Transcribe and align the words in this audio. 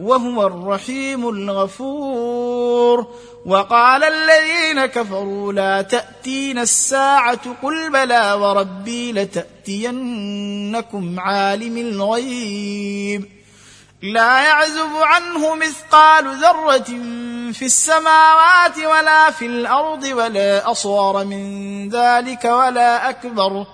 وهو 0.00 0.46
الرحيم 0.46 1.28
الغفور. 1.28 3.06
وقال 3.46 4.04
الذين 4.04 4.86
كفروا 4.86 5.52
لا 5.52 5.82
تاتينا 5.82 6.62
الساعة 6.62 7.56
قل 7.62 7.90
بلى 7.90 8.32
وربي 8.32 9.12
لتأتينكم 9.12 10.40
عالم 11.20 11.76
الغيب. 11.76 13.28
لا 14.02 14.40
يعزب 14.40 14.90
عنه 15.02 15.54
مثقال 15.54 16.24
ذرة 16.36 16.90
في 17.52 17.64
السماوات 17.64 18.78
ولا 18.78 19.30
في 19.30 19.46
الأرض 19.46 20.04
ولا 20.04 20.70
أصغر 20.70 21.24
من 21.24 21.88
ذلك 21.88 22.44
ولا 22.44 23.08
أكبر 23.10 23.66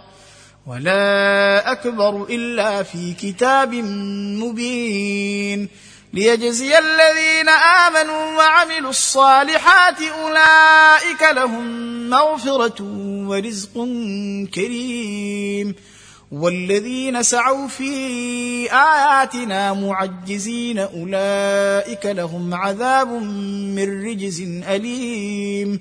ولا 0.67 1.73
أكبر 1.73 2.27
إلا 2.31 2.83
في 2.83 3.15
كتاب 3.15 3.75
مبين. 4.43 5.69
ليجزي 6.13 6.79
الذين 6.79 7.49
آمنوا 7.49 8.37
وعملوا 8.37 8.91
الصالحات 8.91 10.03
أولئك 10.03 11.23
لهم 11.33 11.65
مغفرة 12.11 12.83
ورزق 13.29 13.75
كريم. 14.55 15.75
والذين 16.33 17.23
سعوا 17.23 17.69
في 17.69 17.93
آياتنا 18.73 19.73
معجزين 19.73 20.79
أولئك 20.79 22.07
لهم 22.07 22.55
عذاب 22.55 23.09
من 23.77 24.05
رجز 24.07 24.41
أليم. 24.69 25.81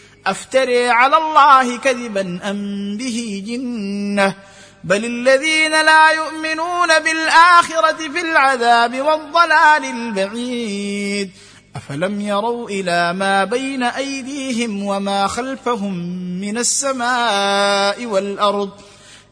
أفتري 0.27 0.89
على 0.89 1.17
الله 1.17 1.77
كذبا 1.77 2.39
أم 2.43 2.97
به 2.97 3.43
جنة. 3.47 4.35
بل 4.83 5.05
الذين 5.05 5.71
لا 5.71 6.11
يؤمنون 6.11 6.99
بالآخرة 6.99 7.97
في 8.13 8.21
العذاب 8.31 9.01
والضلال 9.01 9.85
البعيد. 9.85 11.31
أفلم 11.75 12.21
يروا 12.21 12.69
إلى 12.69 13.13
ما 13.13 13.43
بين 13.43 13.83
أيديهم 13.83 14.83
وما 14.83 15.27
خلفهم 15.27 15.93
من 16.41 16.57
السماء 16.57 18.05
والأرض. 18.05 18.69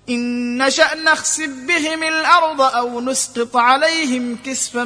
إن 0.09 0.57
نشأ 0.65 0.95
نخسف 0.95 1.49
بهم 1.67 2.03
الأرض 2.03 2.61
أو 2.61 3.01
نسقط 3.01 3.57
عليهم 3.57 4.37
كسفا 4.45 4.83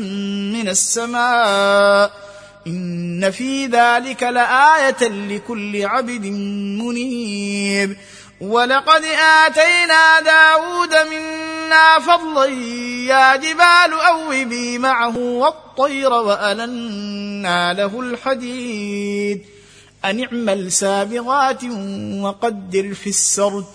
من 0.54 0.70
السماء. 0.70 2.33
إن 2.68 3.32
في 3.32 3.66
ذلك 3.66 4.24
لآية 4.24 5.08
لكل 5.08 5.86
عبد 5.86 6.26
منيب. 6.82 7.98
ولقد 8.42 9.04
آتينا 9.46 10.20
داود 10.20 10.96
منا 11.12 12.00
فضلا 12.00 12.46
يا 13.06 13.36
جبال 13.36 13.94
أوبي 13.94 14.78
معه 14.78 15.18
والطير 15.18 16.14
والنا 16.14 17.74
له 17.74 18.00
الحديد. 18.00 19.42
ان 20.06 20.24
اعمل 20.24 20.72
سابغات 20.72 21.64
وقدر 22.20 22.94
في 22.94 23.08
السرد 23.08 23.66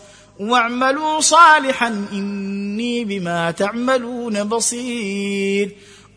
واعملوا 0.41 1.20
صالحا 1.20 2.06
إني 2.12 3.05
بما 3.05 3.50
تعملون 3.50 4.44
بصير. 4.44 5.76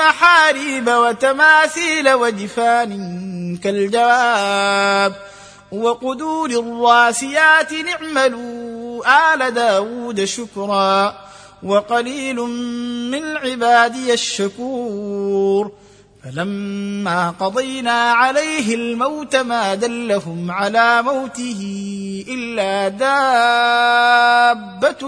محاريب 0.00 0.88
وتماثيل 0.88 2.12
وجفان 2.12 2.90
كالجواب 3.56 5.14
وقدور 5.72 6.50
الراسيات 6.50 7.72
نعملوا 7.72 9.34
آل 9.34 9.54
داود 9.54 10.24
شكرا 10.24 11.14
وقليل 11.62 12.36
من 13.10 13.36
عبادي 13.36 14.12
الشكور. 14.12 15.72
فلما 16.24 17.30
قضينا 17.30 18.12
عليه 18.12 18.74
الموت 18.74 19.36
ما 19.36 19.74
دلهم 19.74 20.50
على 20.50 21.02
موته 21.02 21.60
إلا 22.28 22.88
دابة 22.88 23.48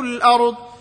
الأرض. 0.00 0.71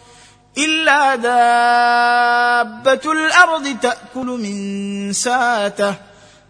إلا 0.57 1.15
دابة 1.15 3.11
الأرض 3.11 3.77
تأكل 3.81 4.25
من 4.25 5.13
ساته. 5.13 5.95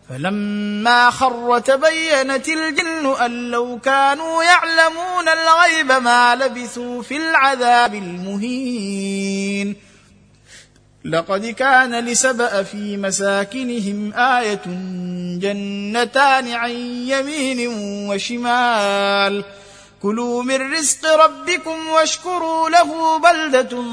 فلما 0.09 1.09
خر 1.09 1.59
تبينت 1.59 2.49
الجن 2.49 3.15
أن 3.25 3.51
لو 3.51 3.79
كانوا 3.79 4.43
يعلمون 4.43 5.27
الغيب 5.27 5.91
ما 6.03 6.35
لبثوا 6.35 7.01
في 7.01 7.17
العذاب 7.17 7.95
المهين. 7.95 9.75
لقد 11.05 11.45
كان 11.45 12.05
لسبأ 12.05 12.63
في 12.63 12.97
مساكنهم 12.97 14.13
آية 14.13 14.61
جنتان 15.39 16.51
عن 16.51 16.71
يمين 17.07 17.67
وشمال. 18.09 19.43
كلوا 20.01 20.43
من 20.43 20.73
رزق 20.73 21.15
ربكم 21.15 21.87
واشكروا 21.87 22.69
له 22.69 23.17
بلدة 23.17 23.83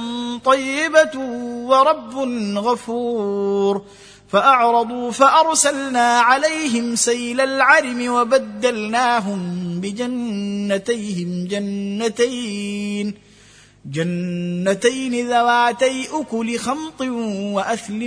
طيبة 0.45 1.19
ورب 1.69 2.19
غفور. 2.57 3.83
فأعرضوا 4.33 5.11
فأرسلنا 5.11 6.19
عليهم 6.19 6.97
سيل 6.97 7.41
العرم 7.41 8.09
وبدلناهم 8.09 9.41
بجنتيهم 9.81 11.47
جنتين. 11.47 13.15
جنتين 13.85 15.29
ذواتي 15.29 16.09
أكل 16.13 16.59
خمط 16.59 17.01
وأثل 17.01 18.07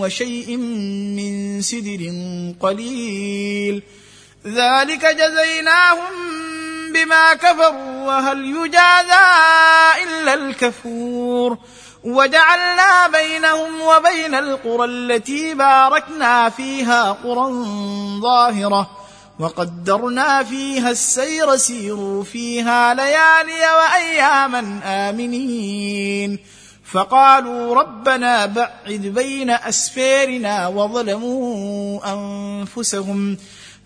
وشيء 0.00 0.56
من 1.16 1.62
سدر 1.62 2.12
قليل. 2.60 3.82
ذلك 4.46 5.06
جزيناهم 5.06 6.12
بما 6.92 7.34
كفروا 7.34 8.06
وهل 8.06 8.44
يجازى 8.44 9.26
إلا 10.04 10.34
الكفور. 10.34 11.58
وجعلنا 12.04 13.08
بينهم 13.08 13.80
وبين 13.80 14.34
القرى 14.34 14.84
التي 14.84 15.54
باركنا 15.54 16.48
فيها 16.48 17.12
قرى 17.12 17.52
ظاهرة 18.20 18.90
وقدرنا 19.38 20.42
فيها 20.42 20.90
السير 20.90 21.56
سيروا 21.56 22.24
فيها 22.24 22.94
ليالي 22.94 23.62
وأياما 23.76 24.80
آمنين. 24.84 26.38
فقالوا 26.92 27.74
ربنا 27.74 28.46
بعد 28.46 28.72
بين 28.88 29.50
اسفيرنا 29.50 30.66
وظلموا 30.68 32.00
أنفسهم. 32.12 33.36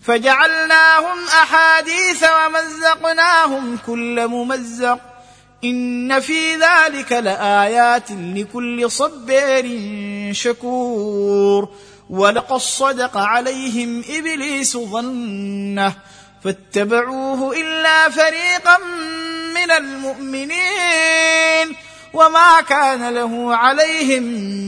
فجعلناهم 0.07 1.27
أحاديث 1.27 2.23
ومزقناهم 2.23 3.77
كل 3.87 4.27
ممزق. 4.27 4.99
إن 5.63 6.19
في 6.19 6.55
ذلك 6.55 7.11
لآيات 7.11 8.11
لكل 8.11 8.91
صبير 8.91 9.65
شكور. 10.33 11.69
ولقد 12.09 12.57
صدق 12.57 13.17
عليهم 13.17 14.03
إبليس 14.09 14.77
ظنه. 14.77 15.93
فاتبعوه 16.43 17.57
إلا 17.57 18.09
فريقا 18.09 18.77
من 19.55 19.71
المؤمنين. 19.71 21.75
وما 22.13 22.61
كان 22.61 23.13
له 23.13 23.55
عليهم 23.55 24.23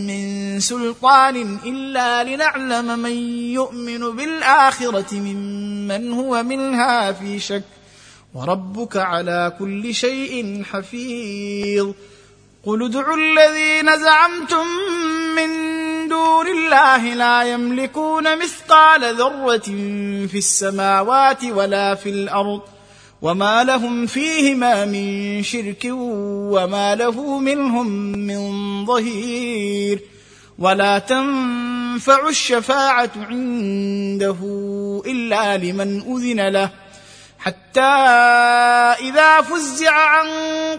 من 0.08 0.60
سلطان 0.60 1.58
إلا 1.66 2.24
لنعلم 2.24 3.00
من 3.00 3.12
يؤمن 3.54 4.16
بالآخرة 4.16 5.14
ممن 5.14 6.12
هو 6.12 6.44
منها 6.44 7.12
في 7.12 7.40
شك. 7.40 7.64
وربك 8.34 8.98
على 8.98 9.54
كل 9.60 9.94
شيء 9.94 10.64
حفيظ. 10.64 11.92
قل 12.66 12.84
ادعوا 12.84 13.18
الذين 13.18 14.00
زعمتم 14.00 14.66
من 15.36 15.50
دون 16.08 16.48
الله 16.48 17.14
لا 17.14 17.44
يملكون 17.44 18.38
مثقال 18.38 19.16
ذرة 19.16 19.70
في 20.28 20.38
السماوات 20.38 21.44
ولا 21.44 21.96
في 21.96 22.10
الأرض. 22.10 22.62
وما 23.21 23.63
لهم 23.63 24.06
فيهما 24.06 24.86
من 24.86 25.44
شرك 25.44 25.88
وما 25.92 26.95
له 26.95 27.39
منهم 27.39 27.88
من 28.18 28.86
ظهير 28.86 30.00
ولا 30.60 31.00
تنفع 31.00 32.30
الشفاعه 32.30 33.12
عنده 33.16 34.38
الا 35.06 35.57
لمن 35.57 36.01
اذن 36.01 36.48
له 36.48 36.69
حتى 37.39 37.81
اذا 39.10 39.42
فزع 39.42 39.92
عن 39.92 40.27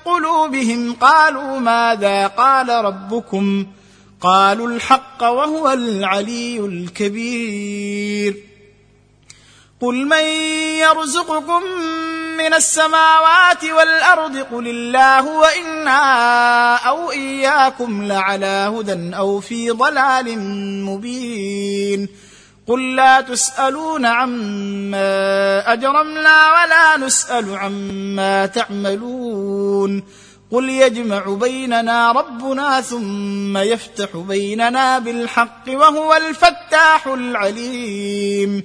قلوبهم 0.04 0.92
قالوا 0.92 1.58
ماذا 1.58 2.26
قال 2.26 2.68
ربكم 2.68 3.66
قالوا 4.20 4.68
الحق 4.68 5.22
وهو 5.22 5.70
العلي 5.70 6.60
الكبير 6.60 8.36
قل 9.80 10.06
من 10.06 10.24
يرزقكم 10.78 11.62
من 12.36 12.54
السماوات 12.54 13.64
والأرض 13.64 14.36
قل 14.36 14.68
الله 14.68 15.26
وإنا 15.26 16.76
أو 16.76 17.10
إياكم 17.10 18.02
لعلى 18.02 18.72
هدى 18.76 19.16
أو 19.16 19.40
في 19.40 19.70
ضلال 19.70 20.38
مبين 20.84 22.08
قل 22.66 22.96
لا 22.96 23.20
تسألون 23.20 24.06
عما 24.06 25.72
أجرمنا 25.72 26.52
ولا 26.52 27.06
نسأل 27.06 27.56
عما 27.56 28.46
تعملون 28.46 30.02
قل 30.52 30.68
يجمع 30.68 31.24
بيننا 31.40 32.12
ربنا 32.12 32.80
ثم 32.80 33.58
يفتح 33.58 34.16
بيننا 34.16 34.98
بالحق 34.98 35.64
وهو 35.68 36.14
الفتاح 36.14 37.06
العليم 37.06 38.64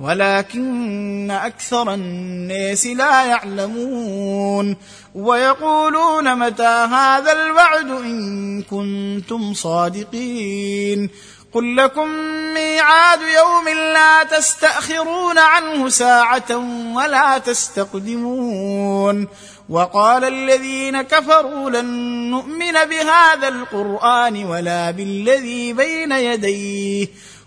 ولكن 0.00 1.30
أكثر 1.30 1.94
الناس 1.94 2.86
لا 2.86 3.24
يعلمون 3.24 4.76
ويقولون 5.14 6.38
متى 6.38 6.86
هذا 6.92 7.32
الوعد 7.32 7.90
إن 7.90 8.62
كنتم 8.62 9.54
صادقين 9.54 11.10
قل 11.52 11.76
لكم 11.76 12.08
ميعاد 12.54 13.20
يوم 13.20 13.68
لا 13.68 14.24
تستأخرون 14.24 15.38
عنه 15.38 15.88
ساعة 15.88 16.56
ولا 16.96 17.38
تستقدمون 17.38 19.26
وقال 19.68 20.24
الذين 20.24 21.02
كفروا 21.02 21.70
لن 21.70 21.86
نؤمن 22.30 22.72
بهذا 22.72 23.48
القرآن 23.48 24.44
ولا 24.44 24.90
بالذي 24.90 25.72
بين 25.72 26.12
يديه 26.12 27.08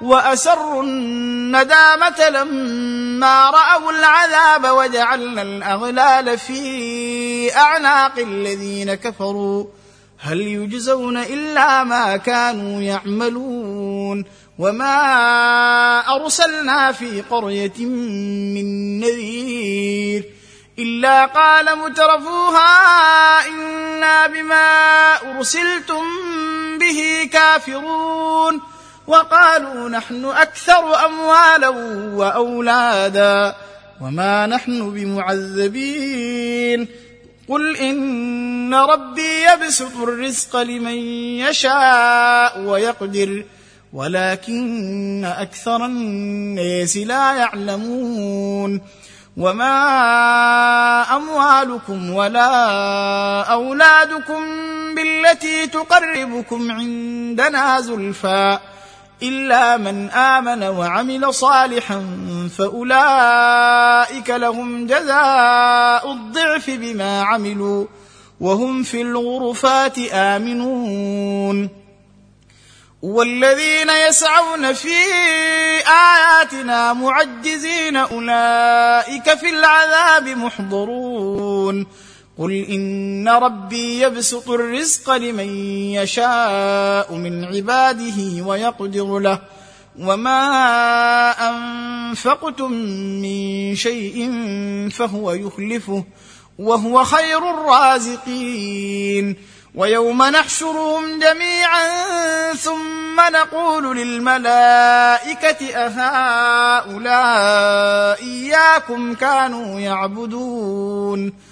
وأسروا 0.00 0.82
الندامة 0.82 2.28
لما 2.28 3.50
رأوا 3.50 3.92
العذاب 3.92 4.66
وجعلنا 4.76 5.42
الأغلال 5.42 6.38
في 6.38 7.56
أعناق 7.56 8.18
الذين 8.18 8.94
كفروا. 8.94 9.64
هل 10.18 10.40
يجزون 10.40 11.16
إلا 11.16 11.84
ما 11.84 12.16
كانوا 12.16 12.82
يعملون؟ 12.82 14.24
وما 14.58 14.96
أرسلنا 16.16 16.92
في 16.92 17.22
قرية 17.30 17.86
من 18.54 19.00
نذير 19.00 20.24
إلا 20.78 21.26
قال 21.26 21.78
مترفوها 21.78 22.68
إنا 23.48 24.26
بما 24.26 25.14
أرسلتم 25.14 26.04
به 26.78 27.30
كافرون. 27.32 28.75
وقالوا 29.06 29.88
نحن 29.88 30.24
أكثر 30.24 31.06
أموالا 31.06 31.68
وأولادا 32.14 33.54
وما 34.00 34.46
نحن 34.46 34.90
بمعذبين. 34.90 36.88
قل 37.48 37.76
إن 37.76 38.74
ربي 38.74 39.42
يبسط 39.52 39.96
الرزق 39.96 40.56
لمن 40.56 40.98
يشاء 41.38 42.60
ويقدر 42.60 43.44
ولكن 43.92 45.24
أكثر 45.24 45.84
الناس 45.84 46.96
لا 46.96 47.34
يعلمون. 47.34 48.80
وما 49.36 49.76
أموالكم 51.16 52.10
ولا 52.10 52.52
أولادكم 53.42 54.44
بالتي 54.94 55.66
تقربكم 55.66 56.70
عندنا 56.70 57.80
زلفى. 57.80 58.58
إلا 59.22 59.76
من 59.76 60.10
آمن 60.10 60.62
وعمل 60.62 61.34
صالحا 61.34 62.04
فأولئك 62.58 64.30
لهم 64.30 64.86
جزاء 64.86 66.12
الضعف 66.12 66.70
بما 66.70 67.22
عملوا 67.22 67.86
وهم 68.40 68.82
في 68.82 69.02
الغرفات 69.02 69.98
آمنون. 70.12 71.86
والذين 73.02 73.90
يسعون 74.08 74.72
في 74.72 74.94
آياتنا 75.86 76.92
معجزين 76.92 77.96
أولئك 77.96 79.34
في 79.34 79.48
العذاب 79.50 80.28
محضرون. 80.28 81.86
قل 82.38 82.52
ان 82.52 83.28
ربي 83.28 84.00
يبسط 84.00 84.50
الرزق 84.50 85.10
لمن 85.10 85.48
يشاء 85.94 87.14
من 87.14 87.44
عباده 87.44 88.46
ويقدر 88.46 89.18
له 89.18 89.38
وما 89.98 90.40
انفقتم 91.48 92.72
من 93.22 93.74
شيء 93.74 94.30
فهو 94.90 95.32
يخلفه 95.32 96.04
وهو 96.58 97.04
خير 97.04 97.50
الرازقين 97.50 99.36
ويوم 99.74 100.22
نحشرهم 100.22 101.18
جميعا 101.18 102.54
ثم 102.54 103.20
نقول 103.32 103.96
للملائكه 103.96 105.66
اهؤلاء 105.76 107.06
اياكم 108.22 109.14
كانوا 109.14 109.80
يعبدون 109.80 111.45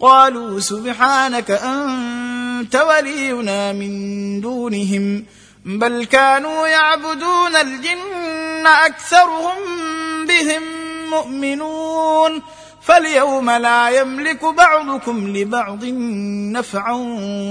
قالوا 0.00 0.60
سبحانك 0.60 1.50
أنت 1.50 2.76
ولينا 2.76 3.72
من 3.72 4.40
دونهم 4.40 5.24
بل 5.64 6.04
كانوا 6.04 6.66
يعبدون 6.66 7.56
الجن 7.56 8.66
أكثرهم 8.66 9.56
بهم 10.28 10.62
مؤمنون 11.10 12.42
فاليوم 12.82 13.50
لا 13.50 13.88
يملك 13.88 14.44
بعضكم 14.44 15.36
لبعض 15.36 15.84
نفعا 16.54 16.94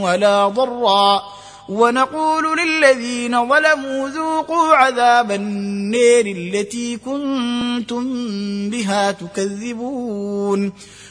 ولا 0.04 0.48
ضرا 0.48 1.22
ونقول 1.70 2.58
للذين 2.58 3.50
ظلموا 3.50 4.10
ذوقوا 4.10 4.75
عذاب 4.75 5.32
النير 5.32 6.25
التي 6.25 6.98
كنتم 6.98 8.04
بها 8.70 9.12
تكذبون 9.12 10.74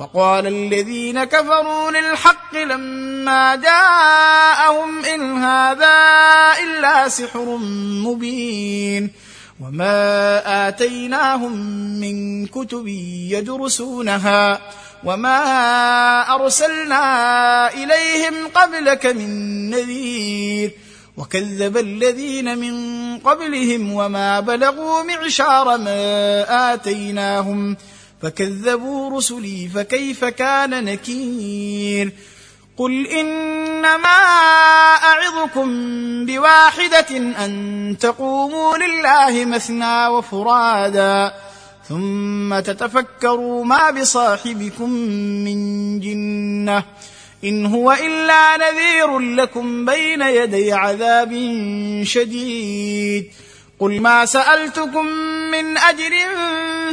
وقال 0.00 0.46
الذين 0.46 1.24
كفروا 1.24 1.90
للحق 1.90 2.56
لما 2.56 3.56
جاءهم 3.56 5.04
إن 5.04 5.36
هذا 5.36 5.96
إلا 6.64 7.08
سحر 7.08 7.56
مبين 8.06 9.10
وما 9.60 10.68
آتيناهم 10.68 11.52
من 12.00 12.46
كتب 12.46 12.86
يدرسونها 13.28 14.60
وما 15.04 15.40
أرسلنا 16.34 17.04
إليهم 17.74 18.34
قبلك 18.54 19.06
من 19.06 19.30
نذير 19.70 20.70
وكذب 21.16 21.76
الذين 21.76 22.58
من 22.58 22.74
قبلهم 23.18 23.92
وما 23.92 24.40
بلغوا 24.40 25.02
معشار 25.02 25.78
ما 25.78 26.74
آتيناهم 26.74 27.76
فكذبوا 28.22 29.16
رسلي 29.16 29.70
فكيف 29.74 30.24
كان 30.24 30.84
نكير؟ 30.84 32.12
قل 32.76 33.06
إنما 33.06 34.08
أعظكم 35.04 35.68
بواحدة 36.26 37.16
أن 37.16 37.96
تقوموا 38.00 38.76
لله 38.76 39.44
مثنى 39.44 40.06
وفرادا 40.06 41.32
ثم 41.88 42.60
تتفكروا 42.60 43.64
ما 43.64 43.90
بصاحبكم 43.90 44.90
من 45.44 46.00
جنة. 46.00 46.84
إن 47.44 47.66
هو 47.66 47.92
إلا 47.92 48.56
نذير 48.56 49.18
لكم 49.18 49.84
بين 49.84 50.22
يدي 50.22 50.72
عذاب 50.72 51.32
شديد. 52.02 53.30
قل 53.80 54.00
ما 54.00 54.24
سألتكم 54.24 55.06
من 55.50 55.78
أجر 55.78 56.12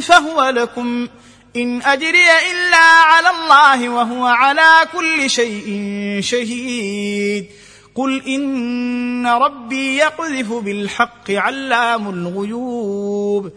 فهو 0.02 0.50
لكم 0.50 1.08
إن 1.56 1.82
أجري 1.82 2.28
إلا 2.52 2.78
على 2.78 3.30
الله 3.30 3.90
وهو 3.90 4.26
على 4.26 4.88
كل 4.94 5.30
شيء 5.30 5.68
شهيد 6.22 7.46
قل 7.96 8.22
إن 8.28 9.28
ربي 9.28 9.98
يقذف 9.98 10.54
بالحق 10.54 11.32
علام 11.32 12.10
الغيوب 12.10 13.52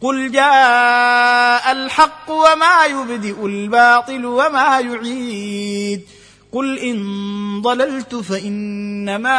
قل 0.00 0.32
جاء 0.32 1.72
الحق 1.72 2.30
وما 2.30 2.84
يبدئ 2.86 3.46
الباطل 3.46 4.26
وما 4.26 4.80
يعيد 4.80 6.02
قل 6.52 6.78
إن 6.78 7.62
ضللت 7.62 8.14
فإنما 8.14 9.38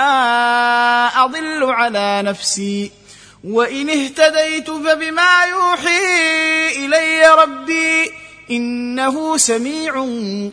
أضل 1.07 1.63
على 1.63 2.21
نفسي 2.25 2.91
وإن 3.43 3.89
اهتديت 3.89 4.69
فبما 4.69 5.43
يوحي 5.49 6.85
إلي 6.85 7.35
ربي 7.43 8.11
إنه 8.51 9.37
سميع 9.37 10.05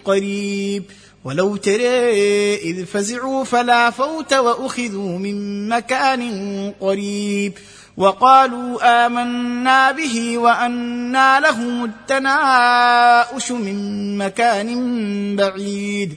قريب. 0.04 0.84
ولو 1.24 1.56
ترى 1.56 2.56
إذ 2.56 2.84
فزعوا 2.84 3.44
فلا 3.44 3.90
فوت 3.90 4.32
وأخذوا 4.32 5.18
من 5.18 5.68
مكان 5.68 6.74
قريب. 6.80 7.58
وقالوا 7.96 9.06
آمنا 9.06 9.92
به 9.92 10.38
وانى 10.38 11.40
لهم 11.40 11.84
التناؤش 11.84 13.52
من 13.52 14.18
مكان 14.18 15.36
بعيد. 15.36 16.16